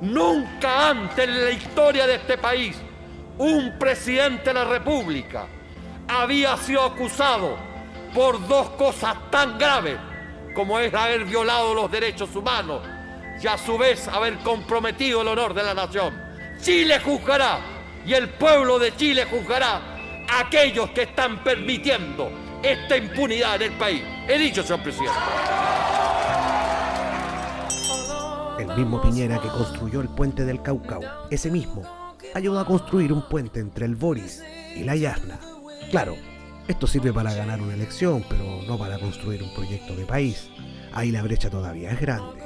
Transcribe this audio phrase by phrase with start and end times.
[0.00, 2.76] Nunca antes en la historia de este país
[3.38, 5.46] un presidente de la República
[6.06, 7.56] había sido acusado
[8.14, 9.98] por dos cosas tan graves
[10.54, 12.80] como es haber violado los derechos humanos
[13.40, 16.20] y a su vez haber comprometido el honor de la nación.
[16.60, 17.58] Chile juzgará
[18.06, 19.80] y el pueblo de Chile juzgará
[20.28, 22.30] a aquellos que están permitiendo
[22.62, 24.02] esta impunidad en el país.
[24.28, 25.18] He dicho, señor presidente.
[28.58, 31.82] El mismo Piñera que construyó el puente del Caucao, ese mismo,
[32.34, 34.42] ayudó a construir un puente entre el Boris
[34.74, 35.38] y la Yasna.
[35.90, 36.16] Claro,
[36.66, 40.50] esto sirve para ganar una elección, pero no para construir un proyecto de país.
[40.92, 42.42] Ahí la brecha todavía es grande.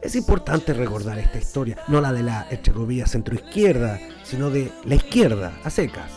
[0.00, 5.52] Es importante recordar esta historia, no la de la centro centroizquierda, sino de la izquierda,
[5.64, 6.12] a secas,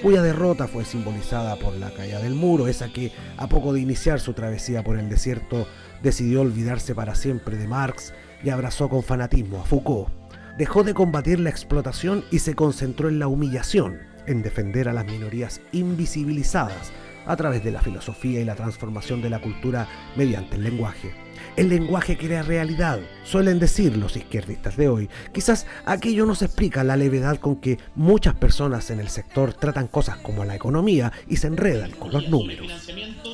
[0.00, 4.20] cuya derrota fue simbolizada por la caída del muro, esa que, a poco de iniciar
[4.20, 5.66] su travesía por el desierto,
[6.02, 10.08] decidió olvidarse para siempre de Marx y abrazó con fanatismo a Foucault.
[10.56, 15.04] Dejó de combatir la explotación y se concentró en la humillación, en defender a las
[15.04, 16.92] minorías invisibilizadas
[17.26, 21.12] a través de la filosofía y la transformación de la cultura mediante el lenguaje.
[21.56, 25.08] El lenguaje crea realidad, suelen decir los izquierdistas de hoy.
[25.32, 30.16] Quizás aquello nos explica la levedad con que muchas personas en el sector tratan cosas
[30.18, 32.66] como la economía y se enredan con los números.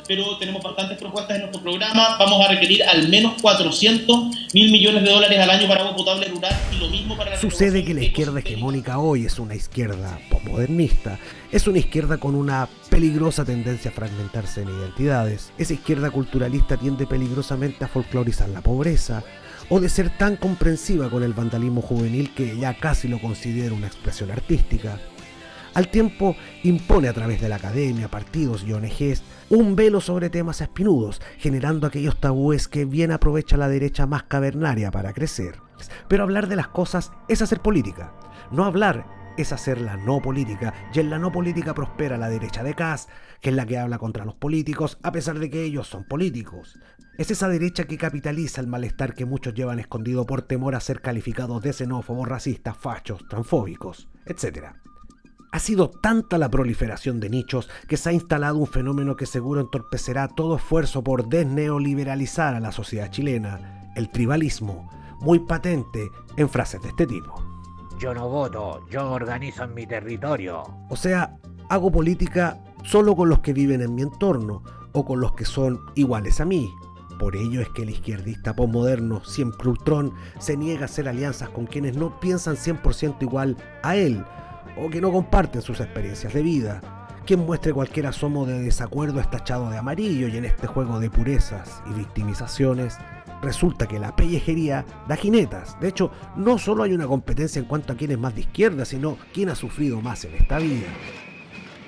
[0.07, 2.17] Pero tenemos bastantes propuestas en nuestro programa.
[2.17, 6.27] Vamos a requerir al menos 400 mil millones de dólares al año para agua potable
[6.27, 10.19] rural y lo mismo para la Sucede que la izquierda hegemónica hoy es una izquierda
[10.29, 11.19] postmodernista.
[11.51, 15.51] Es una izquierda con una peligrosa tendencia a fragmentarse en identidades.
[15.57, 19.23] Esa izquierda culturalista tiende peligrosamente a folclorizar la pobreza,
[19.69, 23.87] o de ser tan comprensiva con el vandalismo juvenil que ya casi lo considera una
[23.87, 24.97] expresión artística.
[25.73, 30.61] Al tiempo impone a través de la academia, partidos y ONGs un velo sobre temas
[30.61, 35.59] espinudos, generando aquellos tabúes que bien aprovecha la derecha más cavernaria para crecer.
[36.07, 38.13] Pero hablar de las cosas es hacer política.
[38.51, 39.05] No hablar
[39.41, 43.07] es hacer la no política, y en la no política prospera la derecha de Kass,
[43.41, 46.77] que es la que habla contra los políticos, a pesar de que ellos son políticos.
[47.17, 51.01] Es esa derecha que capitaliza el malestar que muchos llevan escondido por temor a ser
[51.01, 54.73] calificados de xenófobos, racistas, fachos, transfóbicos, etc.
[55.51, 59.61] Ha sido tanta la proliferación de nichos que se ha instalado un fenómeno que seguro
[59.61, 64.89] entorpecerá todo esfuerzo por desneoliberalizar a la sociedad chilena, el tribalismo,
[65.21, 66.07] muy patente
[66.37, 67.48] en frases de este tipo.
[67.99, 70.63] Yo no voto, yo organizo en mi territorio.
[70.89, 71.35] O sea,
[71.67, 75.81] hago política solo con los que viven en mi entorno o con los que son
[75.95, 76.71] iguales a mí.
[77.19, 81.65] Por ello es que el izquierdista postmoderno, siempre ultrón, se niega a hacer alianzas con
[81.65, 84.23] quienes no piensan 100% igual a él
[84.77, 86.81] o que no comparten sus experiencias de vida.
[87.25, 91.09] Quien muestre cualquier asomo de desacuerdo está echado de amarillo y en este juego de
[91.09, 92.97] purezas y victimizaciones
[93.41, 95.79] Resulta que la pellejería da jinetas.
[95.79, 98.83] De hecho, no solo hay una competencia en cuanto a quién es más de izquierda,
[98.85, 100.87] sino quién ha sufrido más en esta vida.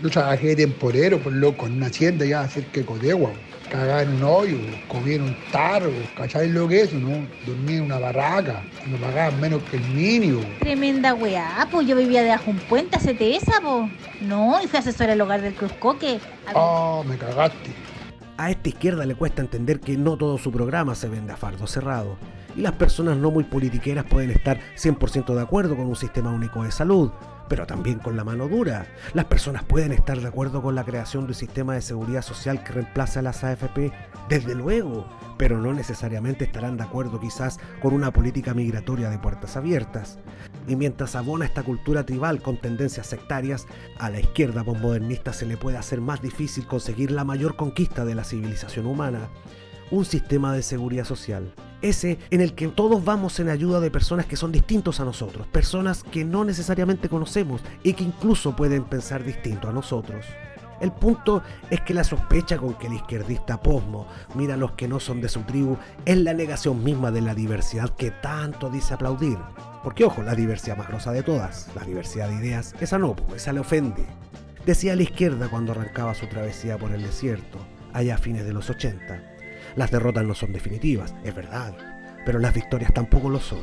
[0.01, 3.31] Yo trabajé de temporero, por loco, en una hacienda ya cerca de Codegua.
[3.69, 4.57] Cagaba en un hoyo,
[4.87, 7.25] comía en un tarro, ¿cachai lo que es eso, no?
[7.45, 10.41] Dormía en una barraca, no pagaban menos que el mínimo.
[10.59, 13.89] Tremenda weá, pues yo vivía debajo un puente, hacete esa, pues.
[14.21, 16.19] No, y fui asesora del hogar del Cruz Coque.
[16.53, 17.69] Ah, me cagaste.
[18.41, 21.67] A esta izquierda le cuesta entender que no todo su programa se vende a fardo
[21.67, 22.17] cerrado.
[22.55, 26.63] Y las personas no muy politiqueras pueden estar 100% de acuerdo con un sistema único
[26.63, 27.11] de salud,
[27.47, 28.87] pero también con la mano dura.
[29.13, 32.63] Las personas pueden estar de acuerdo con la creación de un sistema de seguridad social
[32.63, 33.91] que reemplace a las AFP,
[34.27, 35.05] desde luego,
[35.37, 40.17] pero no necesariamente estarán de acuerdo quizás con una política migratoria de puertas abiertas.
[40.67, 43.67] Y mientras abona esta cultura tribal con tendencias sectarias,
[43.97, 48.15] a la izquierda postmodernista se le puede hacer más difícil conseguir la mayor conquista de
[48.15, 49.29] la civilización humana,
[49.89, 51.53] un sistema de seguridad social.
[51.81, 55.47] Ese en el que todos vamos en ayuda de personas que son distintos a nosotros,
[55.47, 60.25] personas que no necesariamente conocemos y que incluso pueden pensar distinto a nosotros.
[60.79, 64.87] El punto es que la sospecha con que el izquierdista posmo mira a los que
[64.87, 68.95] no son de su tribu es la negación misma de la diversidad que tanto dice
[68.95, 69.37] aplaudir.
[69.83, 73.51] Porque ojo, la diversidad más grosa de todas, la diversidad de ideas, esa no, esa
[73.51, 74.05] le ofende.
[74.65, 77.57] Decía la izquierda cuando arrancaba su travesía por el desierto,
[77.93, 79.23] allá a fines de los 80.
[79.75, 81.75] Las derrotas no son definitivas, es verdad,
[82.25, 83.61] pero las victorias tampoco lo son.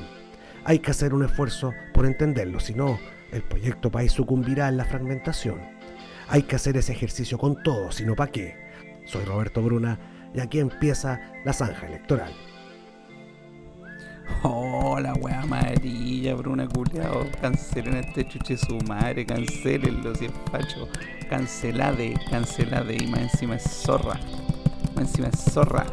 [0.64, 2.98] Hay que hacer un esfuerzo por entenderlo, si no,
[3.30, 5.60] el proyecto país sucumbirá en la fragmentación.
[6.28, 8.56] Hay que hacer ese ejercicio con todo, si no, ¿para qué?
[9.06, 9.98] Soy Roberto Bruna
[10.34, 12.32] y aquí empieza la zanja electoral.
[15.00, 17.24] Oh, wea amarilla, Bruna culiao.
[17.40, 20.88] Cancelen este chuche su madre, cancelenlo si es facho.
[21.30, 24.18] Cancelade, cancelade y más encima es zorra.
[24.96, 25.86] Más encima es zorra.